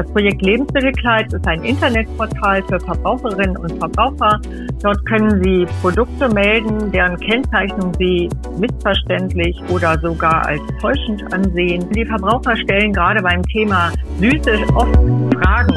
[0.00, 4.40] Das Projekt Lebensmittelkleid ist ein Internetportal für Verbraucherinnen und Verbraucher.
[4.82, 11.86] Dort können Sie Produkte melden, deren Kennzeichnung Sie missverständlich oder sogar als täuschend ansehen.
[11.90, 14.94] Die Verbraucher stellen gerade beim Thema Süße oft
[15.34, 15.74] Fragen.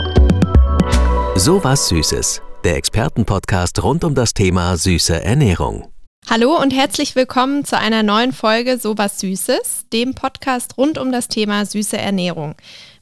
[1.35, 5.89] So was Süßes, der Expertenpodcast rund um das Thema süße Ernährung.
[6.29, 11.11] Hallo und herzlich willkommen zu einer neuen Folge So was Süßes, dem Podcast rund um
[11.11, 12.55] das Thema süße Ernährung.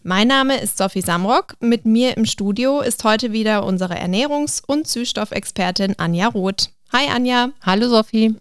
[0.04, 1.54] Mein Name ist Sophie Samrock.
[1.60, 6.72] Mit mir im Studio ist heute wieder unsere Ernährungs- und Süßstoffexpertin Anja Roth.
[6.92, 7.50] Hi Anja.
[7.64, 8.36] Hallo Sophie.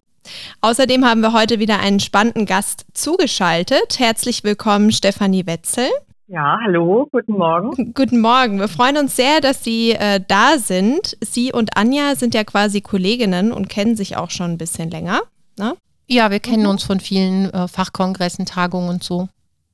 [0.62, 3.98] Außerdem haben wir heute wieder einen spannenden Gast zugeschaltet.
[3.98, 5.84] Herzlich willkommen Stefanie Wetzel.
[6.28, 7.92] Ja, hallo, guten Morgen.
[7.92, 8.58] Guten Morgen.
[8.58, 11.18] Wir freuen uns sehr, dass Sie äh, da sind.
[11.20, 15.20] Sie und Anja sind ja quasi Kolleginnen und kennen sich auch schon ein bisschen länger.
[15.58, 15.76] Ne?
[16.06, 16.70] Ja, wir kennen mhm.
[16.70, 19.28] uns von vielen äh, Fachkongressen, Tagungen und so.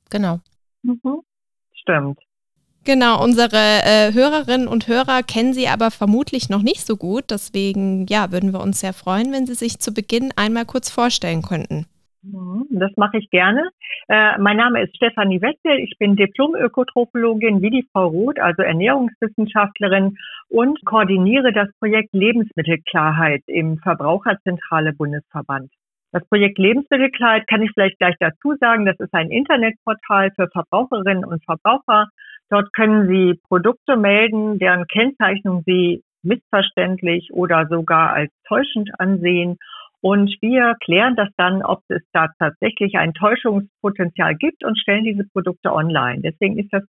[0.09, 0.41] Genau.
[0.83, 1.21] Mhm
[1.87, 2.19] stimmt.
[2.85, 7.25] Genau, unsere äh, Hörerinnen und Hörer kennen Sie aber vermutlich noch nicht so gut.
[7.31, 11.41] Deswegen, ja, würden wir uns sehr freuen, wenn Sie sich zu Beginn einmal kurz vorstellen
[11.41, 11.85] könnten.
[12.23, 13.69] Mhm, das mache ich gerne.
[14.07, 15.79] Äh, mein Name ist Stefanie Wetzel.
[15.79, 20.15] Ich bin Diplom-Ökotrophologin wie die Frau Roth, also Ernährungswissenschaftlerin
[20.47, 25.71] und koordiniere das Projekt Lebensmittelklarheit im Verbraucherzentrale Bundesverband.
[26.11, 28.85] Das Projekt Lebensmittelkleid kann ich vielleicht gleich dazu sagen.
[28.85, 32.07] Das ist ein Internetportal für Verbraucherinnen und Verbraucher.
[32.49, 39.57] Dort können Sie Produkte melden, deren Kennzeichnung Sie missverständlich oder sogar als täuschend ansehen.
[39.99, 45.25] Und wir klären das dann, ob es da tatsächlich ein Täuschungspotenzial gibt und stellen diese
[45.33, 46.21] Produkte online.
[46.21, 46.83] Deswegen ist das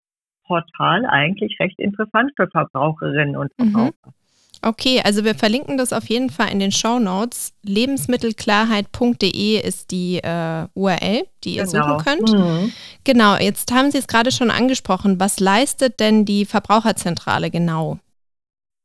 [0.46, 3.70] Portal eigentlich recht interessant für Verbraucherinnen und mhm.
[3.70, 4.06] Verbraucher.
[4.06, 4.23] Mhm.
[4.64, 7.52] Okay, also wir verlinken das auf jeden Fall in den Show Notes.
[7.64, 11.98] Lebensmittelklarheit.de ist die äh, URL, die ihr genau.
[11.98, 12.32] suchen könnt.
[12.32, 12.72] Mhm.
[13.04, 15.20] Genau, jetzt haben Sie es gerade schon angesprochen.
[15.20, 17.98] Was leistet denn die Verbraucherzentrale genau?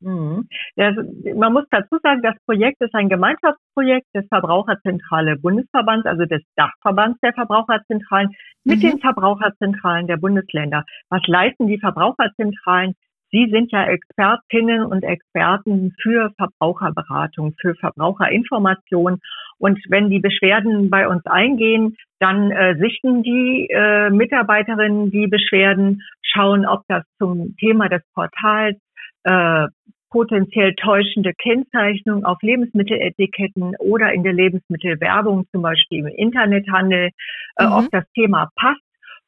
[0.01, 0.47] Mhm.
[0.75, 0.91] Ja,
[1.35, 7.19] man muss dazu sagen, das Projekt ist ein Gemeinschaftsprojekt des Verbraucherzentrale Bundesverbands, also des Dachverbands
[7.21, 8.81] der Verbraucherzentralen, mit mhm.
[8.81, 10.85] den Verbraucherzentralen der Bundesländer.
[11.09, 12.95] Was leisten die Verbraucherzentralen?
[13.31, 19.19] Sie sind ja Expertinnen und Experten für Verbraucherberatung, für Verbraucherinformation.
[19.57, 26.01] Und wenn die Beschwerden bei uns eingehen, dann äh, sichten die äh, Mitarbeiterinnen die Beschwerden,
[26.21, 28.77] schauen, ob das zum Thema des Portals
[29.23, 29.67] äh,
[30.09, 37.09] potenziell täuschende Kennzeichnung auf Lebensmitteletiketten oder in der Lebensmittelwerbung, zum Beispiel im Internethandel,
[37.57, 37.71] äh, mhm.
[37.73, 38.81] ob das Thema passt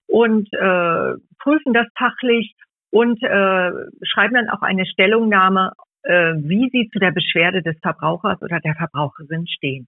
[0.07, 2.55] und äh, prüfen das fachlich
[2.91, 3.71] und äh,
[4.03, 5.71] schreiben dann auch eine Stellungnahme,
[6.03, 9.87] äh, wie sie zu der Beschwerde des Verbrauchers oder der Verbraucherin stehen.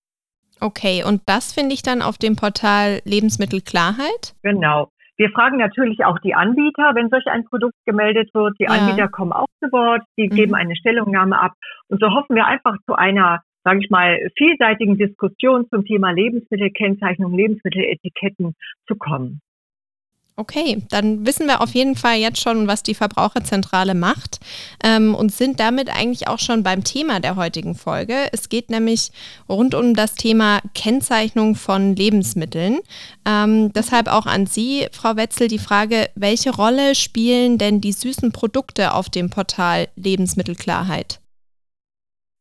[0.59, 4.33] Okay, und das finde ich dann auf dem Portal Lebensmittelklarheit?
[4.43, 4.89] Genau.
[5.17, 8.55] Wir fragen natürlich auch die Anbieter, wenn solch ein Produkt gemeldet wird.
[8.59, 8.71] Die ja.
[8.71, 10.35] Anbieter kommen auch zu Wort, die mhm.
[10.35, 11.53] geben eine Stellungnahme ab.
[11.87, 17.35] Und so hoffen wir einfach zu einer, sage ich mal, vielseitigen Diskussion zum Thema Lebensmittelkennzeichnung,
[17.35, 18.55] Lebensmitteletiketten
[18.87, 19.41] zu kommen.
[20.35, 24.39] Okay, dann wissen wir auf jeden Fall jetzt schon, was die Verbraucherzentrale macht
[24.83, 28.15] ähm, und sind damit eigentlich auch schon beim Thema der heutigen Folge.
[28.31, 29.11] Es geht nämlich
[29.47, 32.79] rund um das Thema Kennzeichnung von Lebensmitteln.
[33.25, 38.31] Ähm, deshalb auch an Sie, Frau Wetzel, die Frage, welche Rolle spielen denn die süßen
[38.31, 41.19] Produkte auf dem Portal Lebensmittelklarheit?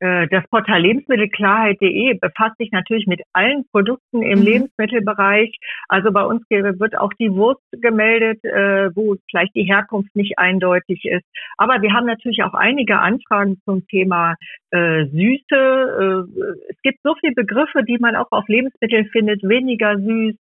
[0.03, 4.45] Äh, das Portal Lebensmittelklarheit.de befasst sich natürlich mit allen Produkten im mhm.
[4.45, 5.57] Lebensmittelbereich.
[5.89, 11.05] Also bei uns wird auch die Wurst gemeldet, äh, wo vielleicht die Herkunft nicht eindeutig
[11.05, 11.25] ist.
[11.57, 14.35] Aber wir haben natürlich auch einige Anfragen zum Thema
[14.71, 16.27] äh, Süße.
[16.69, 19.43] es gibt so viele Begriffe, die man auch auf Lebensmitteln findet.
[19.45, 20.35] Weniger süß,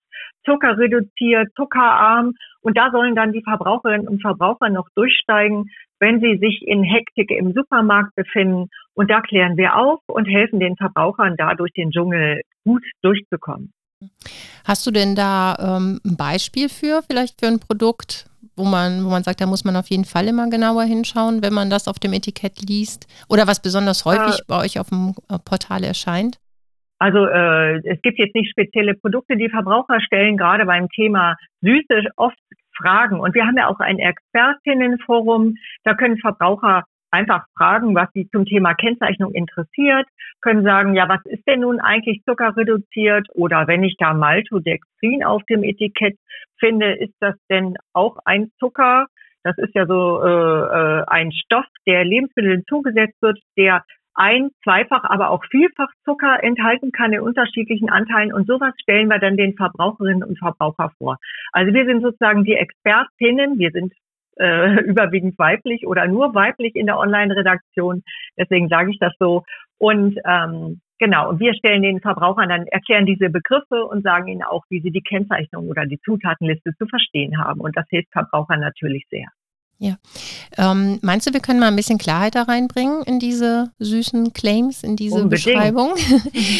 [0.44, 2.34] zuckerreduziert, zuckerarm.
[2.60, 5.70] Und da sollen dann die Verbraucherinnen und Verbraucher noch durchsteigen,
[6.00, 8.68] wenn sie sich in Hektik im Supermarkt befinden.
[8.94, 13.72] Und da klären wir auf und helfen den Verbrauchern da durch den Dschungel gut durchzukommen.
[14.64, 19.08] Hast du denn da ähm, ein Beispiel für, vielleicht für ein Produkt, wo man, wo
[19.08, 21.98] man sagt, da muss man auf jeden Fall immer genauer hinschauen, wenn man das auf
[21.98, 23.06] dem Etikett liest?
[23.28, 26.38] Oder was besonders häufig äh, bei euch auf dem äh, Portal erscheint?
[27.00, 32.10] Also äh, es gibt jetzt nicht spezielle Produkte, die Verbraucher stellen gerade beim Thema Süße
[32.16, 32.36] oft
[32.80, 33.20] Fragen.
[33.20, 35.56] Und wir haben ja auch ein Expertinnenforum.
[35.84, 40.06] Da können Verbraucher einfach fragen, was sie zum Thema Kennzeichnung interessiert,
[40.40, 43.28] können sagen, ja, was ist denn nun eigentlich zuckerreduziert?
[43.34, 46.16] Oder wenn ich da Maltodextrin auf dem Etikett
[46.58, 49.06] finde, ist das denn auch ein Zucker?
[49.42, 53.84] Das ist ja so äh, äh ein Stoff, der Lebensmitteln zugesetzt wird, der
[54.18, 58.32] ein, zweifach, aber auch vielfach Zucker enthalten kann in unterschiedlichen Anteilen.
[58.32, 61.18] Und sowas stellen wir dann den Verbraucherinnen und Verbraucher vor.
[61.52, 63.92] Also wir sind sozusagen die Expertinnen, wir sind
[64.36, 68.02] äh, überwiegend weiblich oder nur weiblich in der Online-Redaktion.
[68.36, 69.44] Deswegen sage ich das so.
[69.78, 74.42] Und ähm, genau, und wir stellen den Verbrauchern dann, erklären diese Begriffe und sagen ihnen
[74.42, 77.60] auch, wie sie die Kennzeichnung oder die Zutatenliste zu verstehen haben.
[77.60, 79.28] Und das hilft Verbrauchern natürlich sehr.
[79.80, 79.96] Ja.
[80.56, 84.82] Ähm, meinst du, wir können mal ein bisschen Klarheit da reinbringen in diese süßen Claims,
[84.82, 85.44] in diese Unbedingt.
[85.44, 85.94] Beschreibung?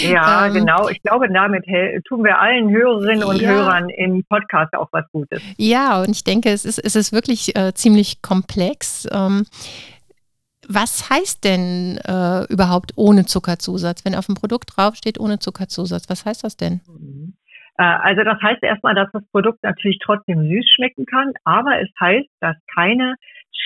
[0.03, 0.89] Ja, ähm, genau.
[0.89, 1.65] Ich glaube, damit
[2.07, 3.51] tun wir allen Hörerinnen und ja.
[3.51, 5.43] Hörern im Podcast auch was Gutes.
[5.57, 9.09] Ja, und ich denke, es ist, es ist wirklich äh, ziemlich komplex.
[9.11, 9.45] Ähm,
[10.69, 14.05] was heißt denn äh, überhaupt ohne Zuckerzusatz?
[14.05, 16.81] Wenn auf dem Produkt draufsteht ohne Zuckerzusatz, was heißt das denn?
[17.79, 21.89] Äh, also das heißt erstmal, dass das Produkt natürlich trotzdem süß schmecken kann, aber es
[22.01, 23.15] heißt, dass keine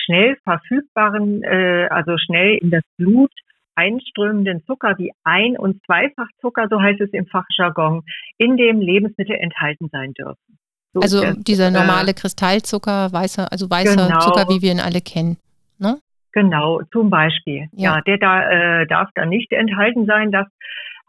[0.05, 3.31] schnell verfügbaren, äh, also schnell in das Blut
[3.75, 8.03] einströmenden Zucker wie Ein- und Zweifachzucker, so heißt es im Fachjargon,
[8.37, 10.59] in dem Lebensmittel enthalten sein dürfen.
[10.93, 14.71] So also es, dieser äh, normale äh, Kristallzucker, weißer, also weißer genau, Zucker, wie wir
[14.71, 15.37] ihn alle kennen.
[15.79, 15.97] Ne?
[16.33, 17.67] Genau, zum Beispiel.
[17.71, 20.31] Ja, ja der da, äh, darf da nicht enthalten sein.
[20.31, 20.47] Das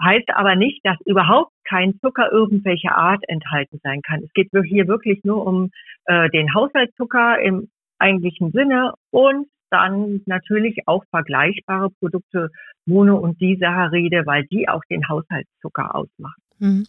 [0.02, 4.22] heißt aber nicht, dass überhaupt kein Zucker irgendwelcher Art enthalten sein kann.
[4.22, 5.70] Es geht hier wirklich nur um
[6.06, 7.68] äh, den Haushaltszucker im
[7.98, 12.50] eigentlichen Sinne und dann natürlich auch vergleichbare Produkte,
[12.86, 16.42] Mono- und Disaccharide, weil die auch den Haushaltszucker ausmachen.
[16.58, 16.86] Mhm.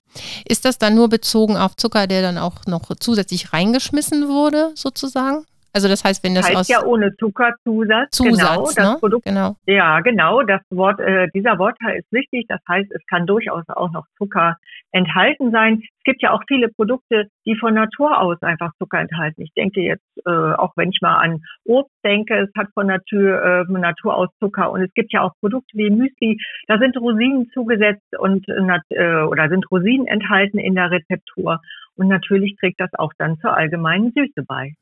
[0.47, 5.45] Ist das dann nur bezogen auf Zucker, der dann auch noch zusätzlich reingeschmissen wurde, sozusagen?
[5.75, 8.11] Also das heißt, wenn das heißt aus ja ohne Zuckerzusatz.
[8.11, 8.97] Zusatz, genau, das ne?
[8.97, 9.25] Produkt.
[9.25, 9.57] Genau.
[9.67, 10.41] Ja, genau.
[10.43, 12.45] Das Wort, äh, dieser Wortteil ist wichtig.
[12.47, 14.55] Das heißt, es kann durchaus auch noch Zucker
[14.93, 15.81] enthalten sein.
[15.83, 19.41] Es gibt ja auch viele Produkte, die von Natur aus einfach Zucker enthalten.
[19.41, 23.43] Ich denke jetzt, äh, auch wenn ich mal an Obst denke, es hat von Natur,
[23.43, 24.71] äh, von Natur aus Zucker.
[24.71, 29.49] Und es gibt ja auch Produkte wie Müsli, da sind Rosinen zugesetzt und äh, oder
[29.49, 31.59] sind Rosinen enthalten in der Rezeptur.
[31.97, 34.75] Und natürlich trägt das auch dann zur allgemeinen Süße bei.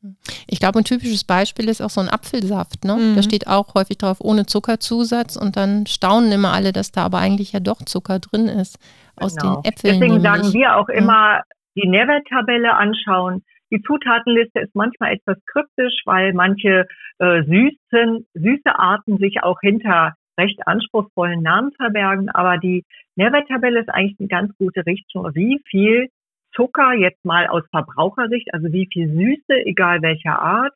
[0.47, 2.85] Ich glaube, ein typisches Beispiel ist auch so ein Apfelsaft.
[2.85, 2.95] Ne?
[2.95, 3.15] Mhm.
[3.15, 7.19] Da steht auch häufig drauf ohne Zuckerzusatz und dann staunen immer alle, dass da aber
[7.19, 8.79] eigentlich ja doch Zucker drin ist
[9.15, 9.61] aus genau.
[9.61, 9.99] den Äpfeln.
[9.99, 10.41] Deswegen nämlich.
[10.41, 11.41] sagen wir auch immer,
[11.75, 13.43] die Nährwerttabelle anschauen.
[13.71, 16.87] Die Zutatenliste ist manchmal etwas kryptisch, weil manche
[17.19, 22.29] äh, süßen, süße Arten sich auch hinter recht anspruchsvollen Namen verbergen.
[22.29, 26.09] Aber die Nährwerttabelle ist eigentlich eine ganz gute Richtung, wie viel
[26.55, 30.73] Zucker jetzt mal aus Verbrauchersicht, also wie viel Süße, egal welcher Art,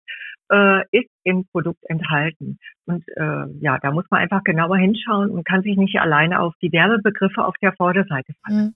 [0.51, 2.57] äh, ist im Produkt enthalten.
[2.85, 6.53] Und äh, ja, da muss man einfach genauer hinschauen und kann sich nicht alleine auf
[6.62, 8.57] die Werbebegriffe auf der Vorderseite fallen.
[8.57, 8.75] Mhm.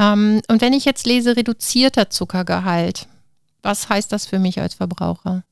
[0.00, 3.08] Ähm, und wenn ich jetzt lese reduzierter Zuckergehalt,
[3.62, 5.42] was heißt das für mich als Verbraucher?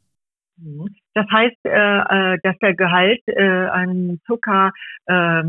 [0.58, 0.94] Mhm.
[1.14, 4.72] Das heißt, äh, äh, dass der Gehalt äh, an Zucker
[5.06, 5.42] äh,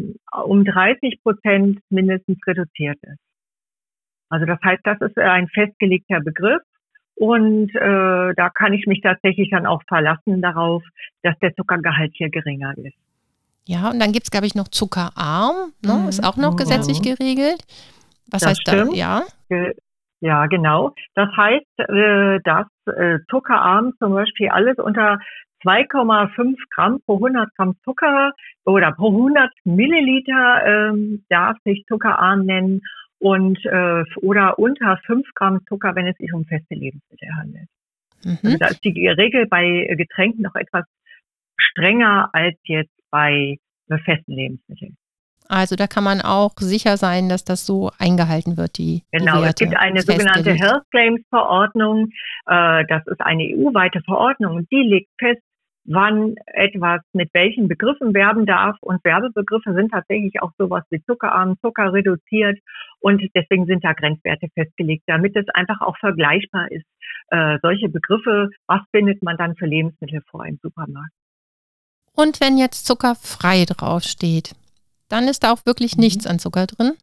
[0.46, 3.20] um 30 Prozent mindestens reduziert ist.
[4.30, 6.62] Also das heißt, das ist ein festgelegter Begriff
[7.16, 10.84] und äh, da kann ich mich tatsächlich dann auch verlassen darauf,
[11.24, 12.96] dass der Zuckergehalt hier geringer ist.
[13.66, 15.94] Ja, und dann gibt es, glaube ich, noch zuckerarm, ne?
[15.94, 16.10] Mhm.
[16.10, 16.58] ist auch noch mhm.
[16.58, 17.64] gesetzlich geregelt.
[18.32, 18.92] Was das heißt stimmt.
[18.92, 18.98] das?
[18.98, 19.24] Ja.
[20.20, 20.94] Ja, genau.
[21.14, 25.20] Das heißt, äh, dass äh, zuckerarm zum Beispiel alles unter
[25.64, 28.32] 2,5 Gramm pro 100 Gramm Zucker
[28.66, 32.82] oder pro 100 Milliliter ähm, darf sich zuckerarm nennen
[33.20, 37.68] und äh, oder unter 5 Gramm Zucker, wenn es sich um feste Lebensmittel handelt.
[38.24, 38.40] Mhm.
[38.44, 40.86] Also da ist die Regel bei Getränken noch etwas
[41.58, 43.58] strenger als jetzt bei
[44.04, 44.98] festen Lebensmitteln.
[45.50, 49.48] Also da kann man auch sicher sein, dass das so eingehalten wird, die Genau, die
[49.48, 52.10] es gibt eine sogenannte Health Claims Verordnung.
[52.48, 55.42] Äh, das ist eine EU-weite Verordnung und die legt fest,
[55.88, 58.78] wann etwas mit welchen Begriffen werben darf.
[58.82, 62.60] Und Werbebegriffe sind tatsächlich auch sowas wie zuckerarm, Zucker reduziert.
[63.00, 66.86] Und deswegen sind da Grenzwerte festgelegt, damit es einfach auch vergleichbar ist.
[67.30, 71.12] Äh, solche Begriffe, was findet man dann für Lebensmittel vor im Supermarkt?
[72.14, 74.56] Und wenn jetzt zuckerfrei draufsteht,
[75.10, 76.04] dann ist da auch wirklich mhm.
[76.04, 76.94] nichts an Zucker drin?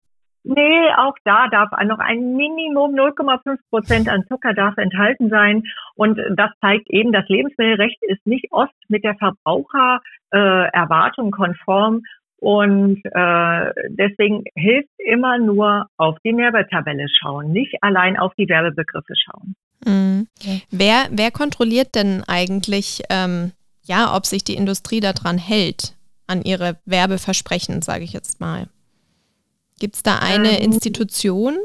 [0.44, 5.64] Nee, auch da darf noch ein Minimum 0,5 Prozent an Zucker darf enthalten sein.
[5.94, 12.02] Und das zeigt eben, das Lebensmittelrecht ist nicht oft mit der Verbrauchererwartung äh, konform.
[12.36, 19.14] Und äh, deswegen hilft immer nur auf die Nährwerttabelle schauen, nicht allein auf die Werbebegriffe
[19.16, 19.54] schauen.
[19.86, 20.28] Mhm.
[20.70, 25.96] Wer, wer kontrolliert denn eigentlich, ähm, ja, ob sich die Industrie daran hält,
[26.26, 28.66] an ihre Werbeversprechen, sage ich jetzt mal?
[29.81, 31.59] Gibt es da eine ähm, Institution?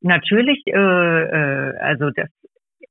[0.00, 2.28] Natürlich, äh, äh, also das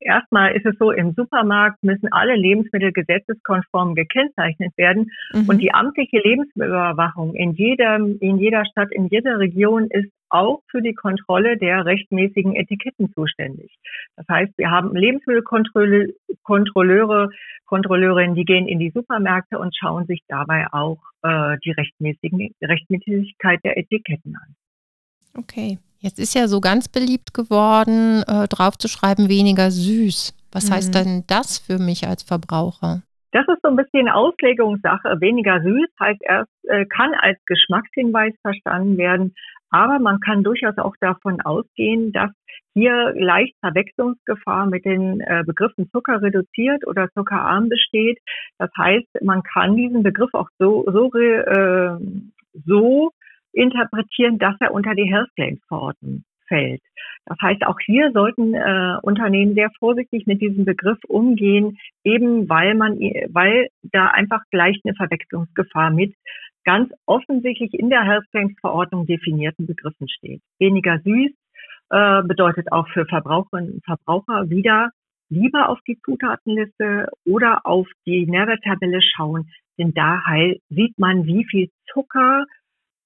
[0.02, 5.12] erstmal ist es so, im Supermarkt müssen alle Lebensmittel gesetzeskonform gekennzeichnet werden.
[5.34, 5.48] Mhm.
[5.48, 10.82] Und die amtliche Lebensmittelüberwachung in jeder, in jeder Stadt, in jeder Region ist auch für
[10.82, 13.76] die Kontrolle der rechtmäßigen Etiketten zuständig.
[14.16, 17.30] Das heißt, wir haben Lebensmittelkontrolleure,
[17.66, 23.60] Kontrolleurinnen, die gehen in die Supermärkte und schauen sich dabei auch äh, die rechtmäßigen, Rechtmäßigkeit
[23.64, 24.56] der Etiketten an.
[25.38, 25.80] Okay.
[26.00, 30.34] Jetzt ist ja so ganz beliebt geworden, äh, draufzuschreiben, weniger süß.
[30.52, 30.74] Was mhm.
[30.74, 33.04] heißt denn das für mich als Verbraucher?
[33.32, 35.22] Das ist so ein bisschen Auslegungssache.
[35.22, 39.36] Weniger süß heißt erst, äh, kann als Geschmackshinweis verstanden werden.
[39.72, 42.32] Aber man kann durchaus auch davon ausgehen, dass
[42.74, 48.20] hier leicht Verwechslungsgefahr mit den äh, Begriffen Zucker reduziert oder zuckerarm besteht.
[48.58, 51.98] Das heißt, man kann diesen Begriff auch so, so, äh,
[52.66, 53.12] so
[53.54, 56.82] interpretieren, dass er unter die Health Claims Verordnung fällt.
[57.26, 62.76] Das heißt, auch hier sollten äh, Unternehmen sehr vorsichtig mit diesem Begriff umgehen, eben weil
[62.76, 63.00] man,
[63.30, 66.14] weil da einfach gleich eine Verwechslungsgefahr mit
[66.64, 70.42] ganz offensichtlich in der Health Claims Verordnung definierten Begriffen steht.
[70.60, 71.32] Weniger süß
[71.90, 74.90] äh, bedeutet auch für Verbraucherinnen und Verbraucher wieder
[75.30, 80.22] lieber auf die Zutatenliste oder auf die Nährwerttabelle schauen, denn da
[80.70, 82.46] sieht man, wie viel Zucker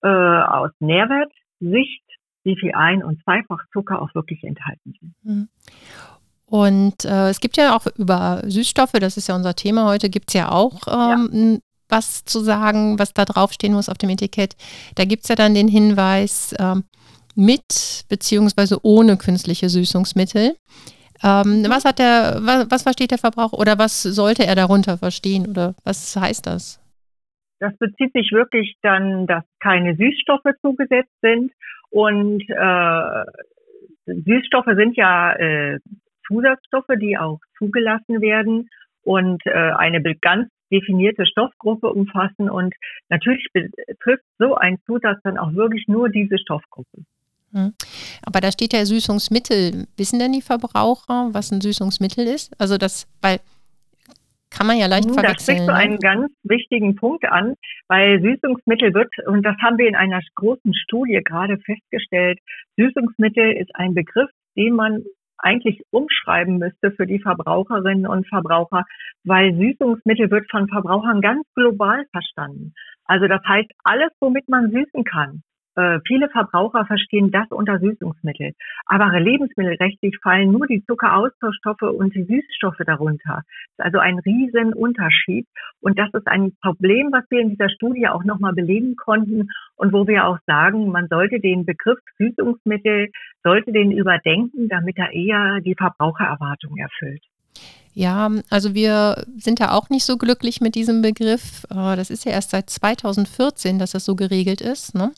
[0.01, 2.03] äh, aus Nährwertsicht
[2.45, 5.13] wie viel Ein- und Zweifachzucker auch wirklich enthalten sind.
[5.23, 5.49] Mhm.
[6.45, 10.29] Und äh, es gibt ja auch über Süßstoffe, das ist ja unser Thema heute, gibt
[10.29, 11.59] es ja auch ähm.
[11.89, 14.55] Was zu sagen, was da draufstehen muss auf dem Etikett.
[14.95, 16.83] Da gibt es ja dann den Hinweis ähm,
[17.35, 20.55] mit beziehungsweise ohne künstliche Süßungsmittel.
[21.23, 21.69] Ähm, mhm.
[21.69, 25.75] was hat der, was, was versteht der Verbraucher oder was sollte er darunter verstehen oder
[25.83, 26.81] was heißt das?
[27.59, 31.51] Das bezieht sich wirklich dann, dass keine Süßstoffe zugesetzt sind
[31.89, 33.23] und äh,
[34.05, 35.79] Süßstoffe sind ja äh,
[36.27, 38.69] Zusatzstoffe, die auch zugelassen werden
[39.03, 42.49] und äh, eine ganz definierte Stoffgruppe umfassen.
[42.49, 42.73] Und
[43.09, 47.03] natürlich betrifft so ein Zusatz dann auch wirklich nur diese Stoffgruppe.
[47.53, 47.73] Hm.
[48.25, 49.87] Aber da steht ja Süßungsmittel.
[49.97, 52.53] Wissen denn die Verbraucher, was ein Süßungsmittel ist?
[52.59, 53.39] Also das, weil
[54.55, 55.25] kann man ja leicht verwechseln.
[55.25, 55.77] Da sprichst du ne?
[55.77, 57.55] einen ganz wichtigen Punkt an,
[57.87, 62.39] weil Süßungsmittel wird, und das haben wir in einer großen Studie gerade festgestellt,
[62.77, 65.03] Süßungsmittel ist ein Begriff, den man
[65.45, 68.83] eigentlich umschreiben müsste für die Verbraucherinnen und Verbraucher,
[69.23, 72.73] weil Süßungsmittel wird von Verbrauchern ganz global verstanden.
[73.05, 75.43] Also das heißt, alles, womit man süßen kann,
[75.75, 78.53] äh, viele Verbraucher verstehen das unter Süßungsmittel.
[78.85, 83.43] Aber lebensmittelrechtlich fallen nur die Zuckeraustauschstoffe und die Süßstoffe darunter.
[83.77, 85.47] Das ist also ein riesen Unterschied.
[85.81, 89.93] Und das ist ein Problem, was wir in dieser Studie auch nochmal belegen konnten und
[89.93, 93.09] wo wir auch sagen, man sollte den Begriff Süßungsmittel,
[93.43, 97.21] sollte den überdenken, damit er eher die Verbrauchererwartung erfüllt.
[97.97, 101.63] Ja, also wir sind da auch nicht so glücklich mit diesem Begriff.
[101.71, 104.95] Äh, das ist ja erst seit 2014, dass das so geregelt ist.
[104.95, 105.11] Ne?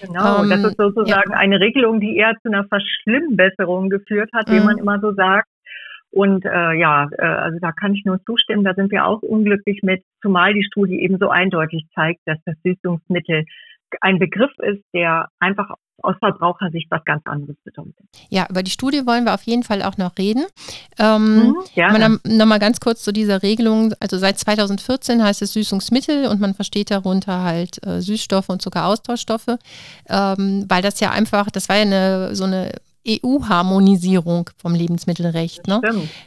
[0.00, 1.36] Genau, ähm, das ist sozusagen ja.
[1.36, 4.52] eine Regelung, die eher zu einer Verschlimmbesserung geführt hat, mhm.
[4.54, 5.48] wie man immer so sagt.
[6.10, 9.80] Und äh, ja, äh, also da kann ich nur zustimmen, da sind wir auch unglücklich
[9.82, 13.44] mit, zumal die Studie eben so eindeutig zeigt, dass das Süßungsmittel
[14.00, 17.94] ein Begriff ist, der einfach aus Verbrauchersicht was ganz anderes bedeutet.
[18.28, 20.44] Ja, über die Studie wollen wir auf jeden Fall auch noch reden.
[20.98, 23.94] Ähm, mhm, Nochmal ganz kurz zu dieser Regelung.
[24.00, 29.58] Also seit 2014 heißt es Süßungsmittel und man versteht darunter halt äh, Süßstoffe und Zuckeraustauschstoffe,
[30.08, 32.72] ähm, weil das ja einfach, das war ja eine, so eine
[33.06, 35.66] EU-Harmonisierung vom Lebensmittelrecht.
[35.66, 35.80] Ne?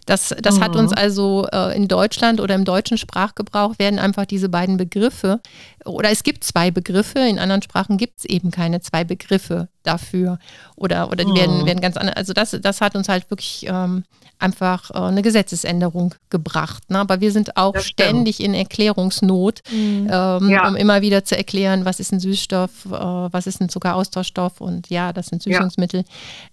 [0.06, 0.64] Das, das mhm.
[0.64, 0.98] hat uns mhm.
[0.98, 5.40] also äh, in Deutschland oder im deutschen Sprachgebrauch werden einfach diese beiden Begriffe,
[5.86, 10.40] oder es gibt zwei Begriffe, in anderen Sprachen gibt es eben keine zwei Begriffe dafür.
[10.76, 11.38] Oder, oder die mhm.
[11.38, 12.16] werden, werden ganz anders.
[12.16, 14.04] Also das, das hat uns halt wirklich ähm,
[14.40, 16.90] einfach äh, eine Gesetzesänderung gebracht.
[16.90, 17.00] Ne?
[17.00, 20.10] Aber wir sind auch ständig in Erklärungsnot, mhm.
[20.12, 20.68] ähm, ja.
[20.68, 24.90] um immer wieder zu erklären, was ist ein Süßstoff, äh, was ist ein Zuckeraustauschstoff und
[24.90, 26.04] ja, das sind Süßungsmittel.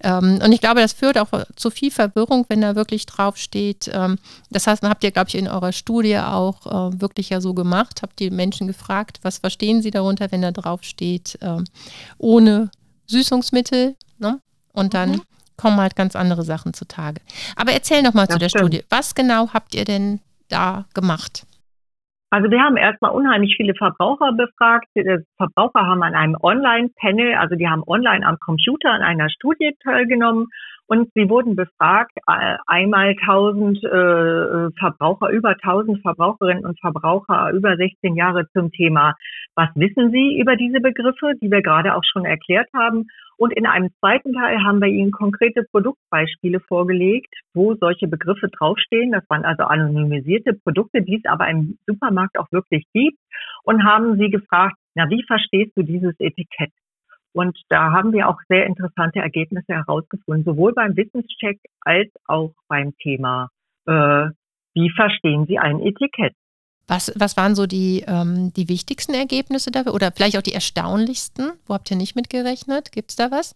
[0.03, 0.19] Ja.
[0.19, 3.91] Ähm, und ich glaube, das führt auch zu viel Verwirrung, wenn da wirklich draufsteht.
[3.93, 4.19] Ähm,
[4.51, 8.03] das heißt, habt ihr, glaube ich, in eurer Studie auch äh, wirklich ja so gemacht,
[8.03, 11.65] habt die Menschen gefragt, was verstehen sie darunter, wenn da draufsteht, ähm,
[12.19, 12.71] ohne
[13.07, 13.97] Süßungsmittel.
[14.19, 14.41] Ne?
[14.73, 15.23] Und dann mhm
[15.63, 17.21] kommen halt ganz andere Sachen zutage.
[17.57, 18.75] Aber erzähl noch mal zu der stimmt.
[18.75, 18.85] Studie.
[18.91, 21.47] Was genau habt ihr denn da gemacht?
[22.31, 24.87] Also wir haben erstmal unheimlich viele Verbraucher befragt.
[24.97, 25.05] Die
[25.37, 30.49] Verbraucher haben an einem Online-Panel, also die haben online am Computer an einer Studie teilgenommen
[30.87, 37.77] und sie wurden befragt, äh, einmal 1000 äh, Verbraucher, über 1000 Verbraucherinnen und Verbraucher über
[37.77, 39.15] 16 Jahre zum Thema,
[39.55, 43.09] was wissen Sie über diese Begriffe, die wir gerade auch schon erklärt haben.
[43.43, 49.11] Und in einem zweiten Teil haben wir Ihnen konkrete Produktbeispiele vorgelegt, wo solche Begriffe draufstehen.
[49.11, 53.19] Das waren also anonymisierte Produkte, die es aber im Supermarkt auch wirklich gibt.
[53.65, 56.71] Und haben Sie gefragt, na, wie verstehst du dieses Etikett?
[57.33, 62.97] Und da haben wir auch sehr interessante Ergebnisse herausgefunden, sowohl beim Wissenscheck als auch beim
[62.99, 63.49] Thema,
[63.89, 64.27] äh,
[64.75, 66.37] wie verstehen Sie ein Etikett?
[66.89, 71.53] Was, was waren so die, ähm, die wichtigsten Ergebnisse dafür oder vielleicht auch die erstaunlichsten?
[71.67, 72.93] Wo habt ihr nicht mitgerechnet?
[72.93, 73.55] Gibt es da was?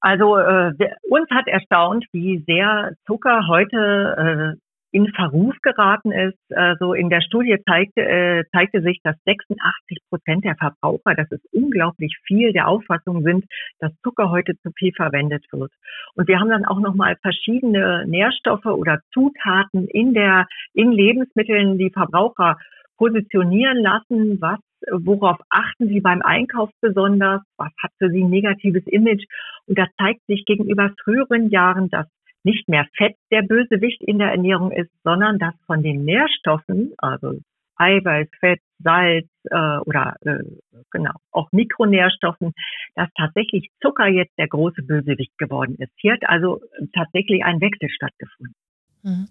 [0.00, 0.72] Also äh,
[1.08, 6.38] uns hat erstaunt, wie sehr Zucker heute äh, in Verruf geraten ist.
[6.54, 11.44] Also in der Studie zeigte, äh, zeigte sich, dass 86 Prozent der Verbraucher, das ist
[11.52, 13.44] unglaublich viel, der Auffassung sind,
[13.80, 15.72] dass Zucker heute zu viel verwendet wird.
[16.14, 21.90] Und wir haben dann auch nochmal verschiedene Nährstoffe oder Zutaten in der, in Lebensmitteln die
[21.90, 22.56] Verbraucher
[22.96, 24.58] positionieren lassen, was
[24.90, 27.42] worauf achten Sie beim Einkauf besonders?
[27.56, 29.24] Was hat für Sie ein negatives Image?
[29.66, 32.06] Und da zeigt sich gegenüber früheren Jahren, dass
[32.48, 37.40] nicht mehr Fett der Bösewicht in der Ernährung ist, sondern dass von den Nährstoffen, also
[37.76, 40.38] Eiweiß, Fett, Salz äh, oder äh,
[40.90, 42.52] genau auch Mikronährstoffen,
[42.94, 45.92] dass tatsächlich Zucker jetzt der große Bösewicht geworden ist.
[45.96, 46.60] Hier hat also
[46.94, 48.54] tatsächlich ein Wechsel stattgefunden.
[49.02, 49.28] Mhm.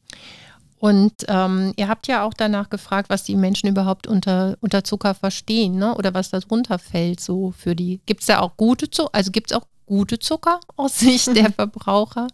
[0.80, 5.16] Und ähm, ihr habt ja auch danach gefragt, was die Menschen überhaupt unter, unter Zucker
[5.16, 5.96] verstehen, ne?
[5.96, 8.00] Oder was darunter fällt so für die.
[8.06, 9.10] Gibt es da auch gute Zucker?
[9.14, 12.28] Also gibt es auch gute Zucker aus Sicht der Verbraucher?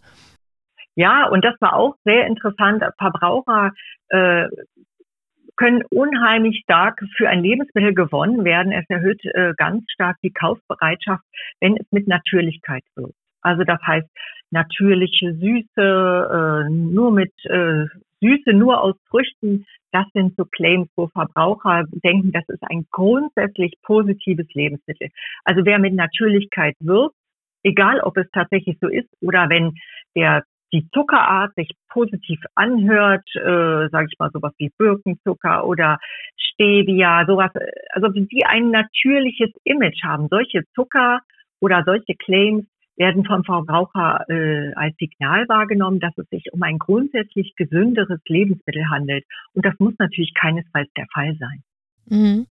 [0.96, 2.84] Ja, und das war auch sehr interessant.
[2.98, 3.72] Verbraucher
[4.08, 4.46] äh,
[5.56, 8.72] können unheimlich stark für ein Lebensmittel gewonnen werden.
[8.72, 11.24] Es erhöht äh, ganz stark die Kaufbereitschaft,
[11.60, 13.14] wenn es mit Natürlichkeit wird.
[13.42, 14.08] Also das heißt
[14.50, 17.86] natürliche Süße, äh, nur mit äh,
[18.20, 19.66] Süße, nur aus Früchten.
[19.92, 25.08] Das sind so Claims, wo Verbraucher denken, das ist ein grundsätzlich positives Lebensmittel.
[25.44, 27.14] Also wer mit Natürlichkeit wirkt,
[27.62, 29.74] egal ob es tatsächlich so ist oder wenn
[30.16, 36.00] der die Zuckerart sich positiv anhört, äh, sage ich mal sowas wie Birkenzucker oder
[36.36, 37.52] Stevia, sowas,
[37.92, 40.26] also die ein natürliches Image haben.
[40.28, 41.20] Solche Zucker
[41.60, 42.66] oder solche Claims
[42.96, 48.88] werden vom Verbraucher äh, als Signal wahrgenommen, dass es sich um ein grundsätzlich gesünderes Lebensmittel
[48.90, 49.24] handelt.
[49.52, 51.62] Und das muss natürlich keinesfalls der Fall sein.
[52.06, 52.46] Mhm.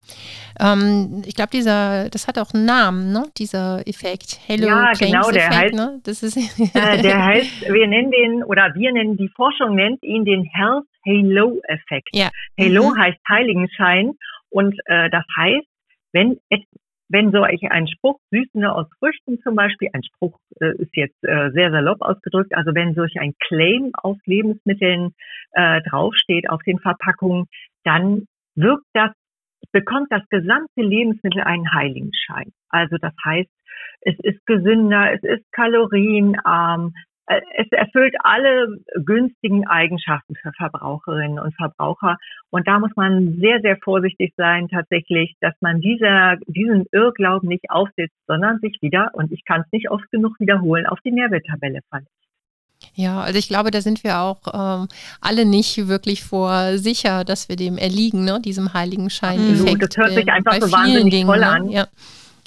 [0.60, 3.26] Ähm, ich glaube, dieser, das hat auch einen Namen, ne?
[3.38, 4.40] Dieser Effekt.
[4.48, 6.02] Hello ja, genau, der Effekt, heißt, ne?
[6.04, 10.26] das ist äh, der heißt, wir nennen den oder wir nennen die Forschung nennt ihn
[10.26, 12.10] den Health Halo Effekt.
[12.14, 12.30] Ja.
[12.60, 12.98] Halo mhm.
[12.98, 14.14] heißt Heiligenschein
[14.50, 15.68] und äh, das heißt,
[16.14, 16.40] wenn
[17.10, 21.52] wenn so ein Spruch Süßende aus Früchten zum Beispiel, ein Spruch äh, ist jetzt äh,
[21.52, 25.14] sehr salopp ausgedrückt, also wenn solch ein Claim auf Lebensmitteln
[25.52, 27.46] äh, draufsteht, auf den Verpackungen,
[27.84, 29.12] dann wirkt das
[29.72, 32.52] bekommt das gesamte Lebensmittel einen Heiligenschein.
[32.70, 33.50] Also das heißt,
[34.02, 36.94] es ist gesünder, es ist kalorienarm,
[37.28, 42.18] äh, es erfüllt alle günstigen Eigenschaften für Verbraucherinnen und Verbraucher.
[42.50, 47.70] Und da muss man sehr, sehr vorsichtig sein, tatsächlich, dass man dieser, diesen Irrglauben nicht
[47.70, 51.80] aufsetzt, sondern sich wieder, und ich kann es nicht oft genug wiederholen, auf die Nährwerttabelle
[51.90, 52.12] verlässt.
[52.96, 54.88] Ja, also ich glaube, da sind wir auch ähm,
[55.20, 58.40] alle nicht wirklich vor sicher, dass wir dem erliegen, ne?
[58.40, 59.40] diesem heiligen Schein.
[59.40, 61.48] Absolut, das hört sich einfach so wahnsinnig Dingen, toll ne?
[61.48, 61.70] an.
[61.70, 61.88] Ja.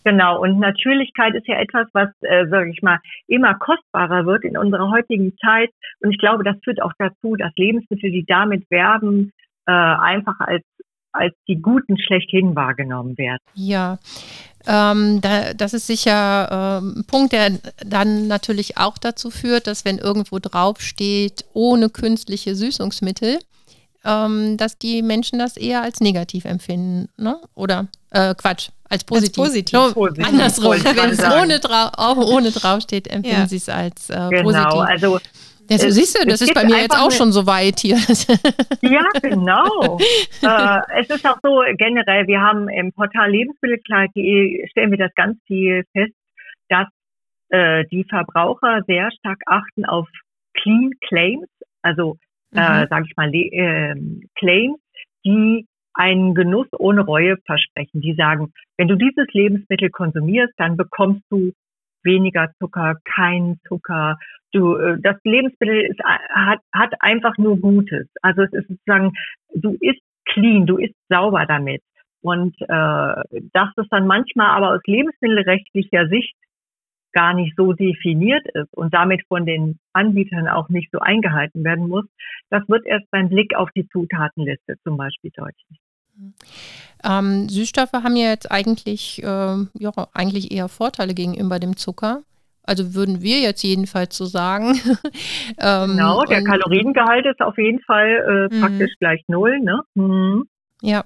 [0.04, 4.56] Genau, und Natürlichkeit ist ja etwas, was, äh, sage ich mal, immer kostbarer wird in
[4.56, 5.70] unserer heutigen Zeit.
[6.00, 9.32] Und ich glaube, das führt auch dazu, dass Lebensmittel, die damit werben,
[9.66, 10.62] äh, einfach als
[11.16, 13.40] als die Guten schlechthin wahrgenommen werden.
[13.54, 13.98] Ja,
[14.66, 17.52] ähm, da, das ist sicher ähm, ein Punkt, der
[17.84, 23.38] dann natürlich auch dazu führt, dass wenn irgendwo draufsteht, ohne künstliche Süßungsmittel,
[24.04, 27.38] ähm, dass die Menschen das eher als negativ empfinden, ne?
[27.54, 29.38] Oder äh, Quatsch, als positiv.
[29.38, 29.78] Als positiv.
[29.78, 30.26] So, positiv.
[30.26, 33.48] Andersrum, wenn es ohne, drau auch ohne draufsteht, empfinden ja.
[33.48, 34.70] sie es als äh, genau, positiv.
[34.70, 35.20] Genau, also
[35.68, 37.96] ja, so siehst du, das ist bei mir jetzt auch schon so weit hier.
[38.82, 39.98] Ja, genau.
[40.42, 45.38] äh, es ist auch so generell, wir haben im Portal Lebensmittelklarheit.de stellen wir das ganz
[45.46, 46.14] viel fest,
[46.68, 46.86] dass
[47.50, 50.08] äh, die Verbraucher sehr stark achten auf
[50.54, 51.48] Clean Claims,
[51.82, 52.16] also
[52.54, 52.84] äh, mhm.
[52.84, 53.94] äh, sage ich mal äh,
[54.36, 54.78] Claims,
[55.24, 58.00] die einen Genuss ohne Reue versprechen.
[58.00, 61.52] Die sagen, wenn du dieses Lebensmittel konsumierst, dann bekommst du
[62.06, 64.16] weniger Zucker, keinen Zucker.
[64.52, 68.08] Du, äh, das Lebensmittel ist, hat, hat einfach nur Gutes.
[68.22, 69.12] Also es ist sozusagen,
[69.54, 71.82] du isst clean, du isst sauber damit.
[72.22, 76.34] Und äh, dass das dann manchmal aber aus lebensmittelrechtlicher Sicht
[77.12, 81.88] gar nicht so definiert ist und damit von den Anbietern auch nicht so eingehalten werden
[81.88, 82.04] muss,
[82.50, 85.78] das wird erst beim Blick auf die Zutatenliste zum Beispiel deutlich.
[87.04, 92.22] Ähm, Süßstoffe haben ja jetzt eigentlich, äh, ja, eigentlich eher Vorteile gegenüber dem Zucker.
[92.62, 94.72] Also würden wir jetzt jedenfalls so sagen.
[95.58, 98.60] ähm, genau, der Kaloriengehalt ist auf jeden Fall äh, mhm.
[98.60, 99.60] praktisch gleich null.
[99.60, 99.80] Ne?
[99.94, 100.48] Mhm.
[100.82, 101.04] Ja,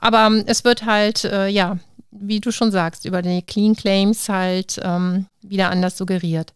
[0.00, 1.78] aber ähm, es wird halt, äh, ja,
[2.10, 6.54] wie du schon sagst, über die Clean Claims halt ähm, wieder anders suggeriert.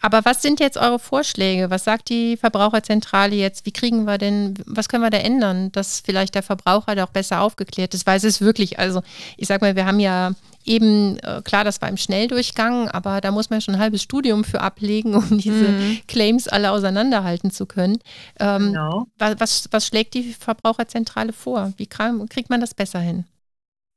[0.00, 1.70] Aber was sind jetzt eure Vorschläge?
[1.70, 3.66] Was sagt die Verbraucherzentrale jetzt?
[3.66, 7.10] Wie kriegen wir denn, was können wir da ändern, dass vielleicht der Verbraucher da auch
[7.10, 8.06] besser aufgeklärt ist?
[8.06, 9.02] Weil es ist wirklich, also
[9.36, 10.32] ich sag mal, wir haben ja
[10.64, 14.44] eben, äh, klar, das war im Schnelldurchgang, aber da muss man schon ein halbes Studium
[14.44, 15.98] für ablegen, um diese mhm.
[16.06, 17.98] Claims alle auseinanderhalten zu können.
[18.38, 19.06] Ähm, genau.
[19.18, 21.72] was, was schlägt die Verbraucherzentrale vor?
[21.76, 23.24] Wie kriegt man das besser hin?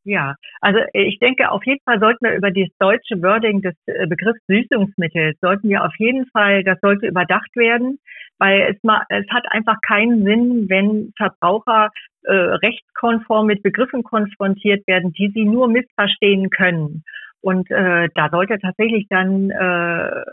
[0.05, 4.05] Ja, also ich denke, auf jeden Fall sollten wir über das deutsche Wording des äh,
[4.05, 7.99] Begriffs Süßungsmittel, sollten wir auf jeden Fall, das sollte überdacht werden,
[8.37, 8.77] weil es,
[9.09, 11.89] es hat einfach keinen Sinn, wenn Verbraucher
[12.23, 17.03] äh, rechtskonform mit Begriffen konfrontiert werden, die sie nur missverstehen können.
[17.43, 20.23] Und äh, da sollte tatsächlich dann, äh,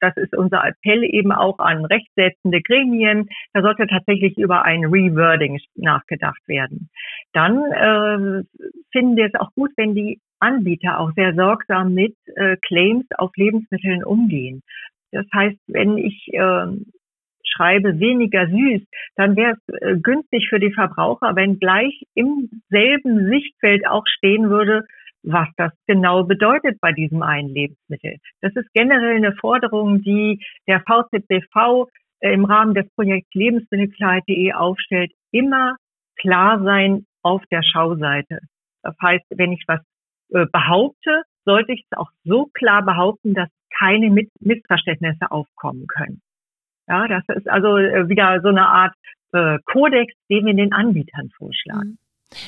[0.00, 5.60] das ist unser Appell eben auch an rechtssetzende Gremien, da sollte tatsächlich über ein Rewording
[5.74, 6.88] nachgedacht werden.
[7.32, 8.44] Dann äh,
[8.92, 13.30] finden wir es auch gut, wenn die Anbieter auch sehr sorgsam mit äh, Claims auf
[13.36, 14.62] Lebensmitteln umgehen.
[15.12, 16.66] Das heißt, wenn ich äh,
[17.44, 18.82] schreibe weniger süß,
[19.16, 24.50] dann wäre es äh, günstig für die Verbraucher, wenn gleich im selben Sichtfeld auch stehen
[24.50, 24.84] würde,
[25.22, 28.16] was das genau bedeutet bei diesem einen Lebensmittel.
[28.40, 31.88] Das ist generell eine Forderung, die der VZBV
[32.20, 35.12] äh, im Rahmen des Projekts Lebensmittelklarheit.de aufstellt.
[35.30, 35.76] Immer
[36.16, 38.40] klar sein auf der Schauseite.
[38.82, 39.80] Das heißt, wenn ich was
[40.30, 46.20] äh, behaupte, sollte ich es auch so klar behaupten, dass keine Missverständnisse aufkommen können.
[46.88, 48.94] Ja, das ist also äh, wieder so eine Art
[49.64, 51.88] Kodex, den wir den Anbietern vorschlagen.
[51.88, 51.98] Mhm.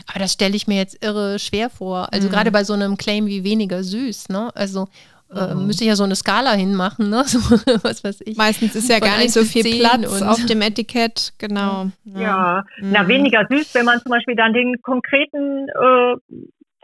[0.07, 2.13] Aber das stelle ich mir jetzt irre schwer vor.
[2.13, 2.33] Also mhm.
[2.33, 4.51] gerade bei so einem Claim wie weniger süß, ne?
[4.55, 4.89] Also
[5.35, 5.67] äh, mhm.
[5.67, 7.25] müsste ich ja so eine Skala hinmachen, ne?
[7.35, 7.39] So,
[7.83, 8.37] was weiß ich.
[8.37, 11.91] Meistens ist ja gar nicht so viel Platz auf dem Etikett, genau.
[12.05, 12.65] Ja, ja.
[12.79, 12.93] Mhm.
[12.93, 16.17] na weniger süß, wenn man zum Beispiel dann den konkreten äh,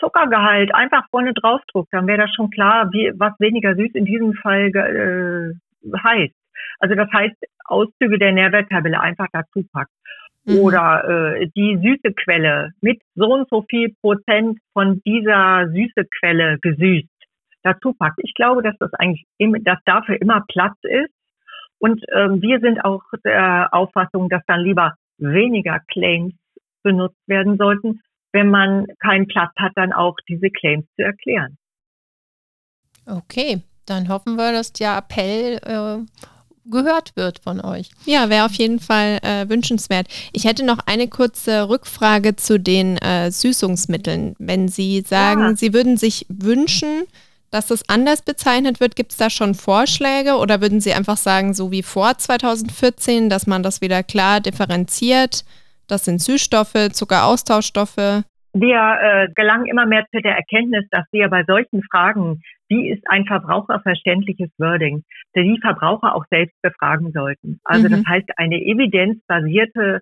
[0.01, 4.33] Zuckergehalt einfach vorne draufdruckt, dann wäre das schon klar, wie, was weniger süß in diesem
[4.35, 6.35] Fall äh, heißt.
[6.81, 9.93] Also das heißt, Auszüge der Nährwerttabelle einfach dazu packt.
[10.45, 10.59] Mhm.
[10.59, 16.59] Oder äh, die süße Quelle mit so und so viel Prozent von dieser süße Quelle
[16.63, 17.10] gesüßt
[17.63, 18.19] dazu packt.
[18.23, 19.27] Ich glaube, dass das eigentlich,
[19.65, 21.13] dass dafür immer Platz ist.
[21.79, 26.35] Und ähm, wir sind auch der Auffassung, dass dann lieber weniger Claims
[26.83, 28.01] benutzt werden sollten,
[28.33, 31.57] wenn man keinen Platz hat, dann auch diese Claims zu erklären.
[33.07, 36.05] Okay, dann hoffen wir, dass der Appell äh,
[36.71, 37.91] gehört wird von euch.
[38.05, 40.07] Ja, wäre auf jeden Fall äh, wünschenswert.
[40.33, 44.37] Ich hätte noch eine kurze Rückfrage zu den äh, Süßungsmitteln.
[44.39, 45.57] Wenn Sie sagen, ja.
[45.57, 47.05] Sie würden sich wünschen,
[47.51, 51.53] dass das anders bezeichnet wird, gibt es da schon Vorschläge oder würden Sie einfach sagen,
[51.53, 55.45] so wie vor 2014, dass man das wieder klar differenziert?
[55.89, 58.25] Das sind Süßstoffe, Zuckeraustauschstoffe.
[58.53, 63.03] Wir äh, gelangen immer mehr zu der Erkenntnis, dass wir bei solchen Fragen, wie ist
[63.09, 65.05] ein verbraucherverständliches Wording,
[65.37, 67.61] die Verbraucher auch selbst befragen sollten.
[67.65, 67.93] Also mhm.
[67.93, 70.01] das heißt, eine evidenzbasierte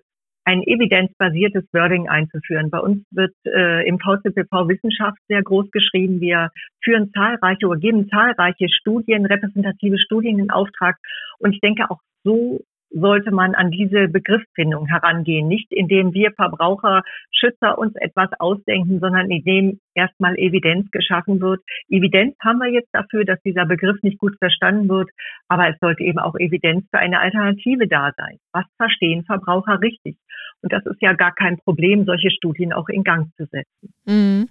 [0.49, 2.71] ein evidenzbasiertes Wording einzuführen.
[2.71, 6.21] Bei uns wird äh, im VCPV Wissenschaft sehr groß geschrieben.
[6.21, 6.49] Wir
[6.83, 10.97] führen zahlreiche oder geben zahlreiche Studien, repräsentative Studien in Auftrag.
[11.37, 15.47] Und ich denke, auch so sollte man an diese Begriffsfindung herangehen.
[15.47, 21.61] Nicht indem wir Verbraucherschützer uns etwas ausdenken, sondern indem erstmal Evidenz geschaffen wird.
[21.89, 25.09] Evidenz haben wir jetzt dafür, dass dieser Begriff nicht gut verstanden wird,
[25.47, 28.37] aber es sollte eben auch Evidenz für eine Alternative da sein.
[28.53, 30.17] Was verstehen Verbraucher richtig?
[30.61, 33.93] Und das ist ja gar kein Problem, solche Studien auch in Gang zu setzen.
[34.05, 34.49] Mhm.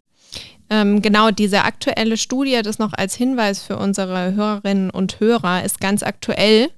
[0.70, 5.81] Ähm, genau, diese aktuelle Studie, das noch als Hinweis für unsere Hörerinnen und Hörer, ist
[5.81, 6.68] ganz aktuell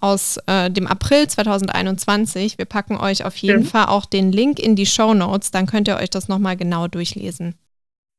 [0.00, 2.58] aus äh, dem April 2021.
[2.58, 3.70] Wir packen euch auf jeden Stimmt.
[3.70, 6.88] Fall auch den Link in die Show Notes, dann könnt ihr euch das nochmal genau
[6.88, 7.54] durchlesen.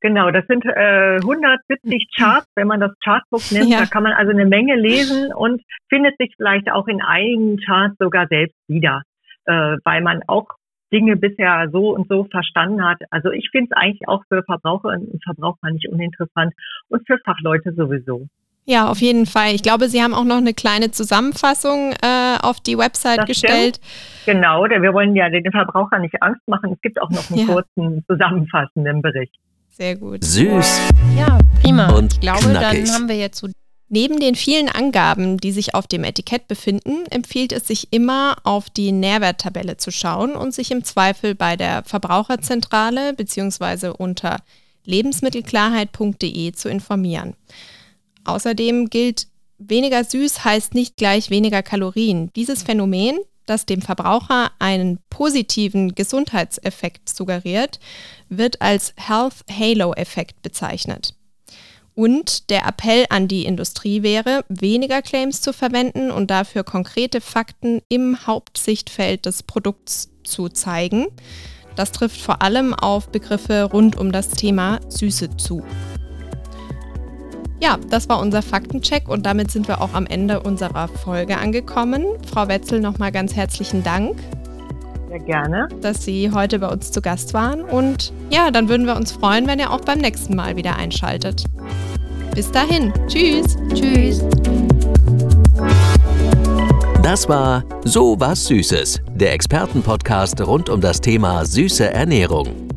[0.01, 3.69] Genau, das sind äh, 170 Charts, wenn man das Chartbook nimmt.
[3.69, 3.81] Ja.
[3.81, 7.95] Da kann man also eine Menge lesen und findet sich vielleicht auch in einigen Charts
[7.99, 9.03] sogar selbst wieder,
[9.45, 10.47] äh, weil man auch
[10.91, 12.97] Dinge bisher so und so verstanden hat.
[13.11, 16.53] Also ich finde es eigentlich auch für Verbraucherinnen und Verbraucher nicht uninteressant
[16.89, 18.27] und für Fachleute sowieso.
[18.65, 19.55] Ja, auf jeden Fall.
[19.55, 23.79] Ich glaube, Sie haben auch noch eine kleine Zusammenfassung äh, auf die Website das gestellt.
[23.81, 24.37] Stimmt.
[24.37, 26.73] Genau, wir wollen ja den Verbraucher nicht Angst machen.
[26.73, 27.53] Es gibt auch noch einen ja.
[27.53, 29.33] kurzen zusammenfassenden Bericht.
[29.69, 30.23] Sehr gut.
[30.23, 30.91] Süß.
[31.17, 31.91] Ja, prima.
[31.95, 32.85] Und ich glaube, knackig.
[32.85, 33.47] dann haben wir jetzt so
[33.93, 38.69] Neben den vielen Angaben, die sich auf dem Etikett befinden, empfiehlt es sich immer, auf
[38.69, 43.89] die Nährwerttabelle zu schauen und sich im Zweifel bei der Verbraucherzentrale bzw.
[43.89, 44.37] unter
[44.85, 47.35] lebensmittelklarheit.de zu informieren.
[48.25, 52.31] Außerdem gilt, weniger süß heißt nicht gleich weniger Kalorien.
[52.35, 57.79] Dieses Phänomen, das dem Verbraucher einen positiven Gesundheitseffekt suggeriert,
[58.29, 61.15] wird als Health Halo-Effekt bezeichnet.
[61.93, 67.81] Und der Appell an die Industrie wäre, weniger Claims zu verwenden und dafür konkrete Fakten
[67.89, 71.07] im Hauptsichtfeld des Produkts zu zeigen.
[71.75, 75.63] Das trifft vor allem auf Begriffe rund um das Thema Süße zu.
[77.61, 82.05] Ja, das war unser Faktencheck und damit sind wir auch am Ende unserer Folge angekommen.
[82.31, 84.17] Frau Wetzel, nochmal ganz herzlichen Dank.
[85.09, 85.67] Sehr gerne.
[85.79, 87.61] Dass Sie heute bei uns zu Gast waren.
[87.61, 91.43] Und ja, dann würden wir uns freuen, wenn ihr auch beim nächsten Mal wieder einschaltet.
[92.33, 92.91] Bis dahin.
[93.07, 93.57] Tschüss.
[93.75, 94.23] Tschüss.
[97.03, 102.70] Das war So was Süßes, der Expertenpodcast rund um das Thema süße Ernährung.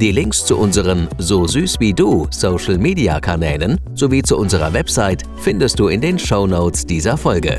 [0.00, 5.24] Die Links zu unseren So süß wie du Social Media Kanälen sowie zu unserer Website
[5.36, 7.58] findest du in den Show Notes dieser Folge.